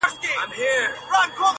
پهدهپسېويثوابونهيېدلېپاتهسي, 0.03 1.47